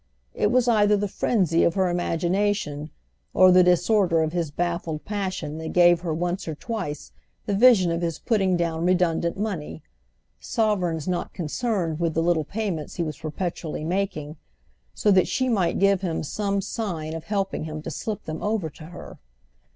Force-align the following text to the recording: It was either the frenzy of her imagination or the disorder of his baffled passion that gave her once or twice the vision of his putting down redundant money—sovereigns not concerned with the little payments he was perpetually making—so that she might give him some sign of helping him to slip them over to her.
It 0.33 0.49
was 0.51 0.67
either 0.67 0.97
the 0.97 1.07
frenzy 1.07 1.63
of 1.63 1.75
her 1.75 1.87
imagination 1.87 2.89
or 3.35 3.51
the 3.51 3.61
disorder 3.63 4.23
of 4.23 4.33
his 4.33 4.49
baffled 4.49 5.05
passion 5.05 5.59
that 5.59 5.73
gave 5.73 5.99
her 6.01 6.11
once 6.11 6.47
or 6.47 6.55
twice 6.55 7.11
the 7.45 7.53
vision 7.53 7.91
of 7.91 8.01
his 8.01 8.17
putting 8.17 8.57
down 8.57 8.83
redundant 8.83 9.37
money—sovereigns 9.37 11.07
not 11.07 11.33
concerned 11.33 11.99
with 11.99 12.15
the 12.15 12.23
little 12.23 12.45
payments 12.45 12.95
he 12.95 13.03
was 13.03 13.19
perpetually 13.19 13.83
making—so 13.83 15.11
that 15.11 15.27
she 15.27 15.47
might 15.47 15.77
give 15.77 16.01
him 16.01 16.23
some 16.23 16.61
sign 16.61 17.13
of 17.13 17.25
helping 17.25 17.65
him 17.65 17.83
to 17.83 17.91
slip 17.91 18.23
them 18.25 18.41
over 18.41 18.71
to 18.71 18.85
her. 18.85 19.19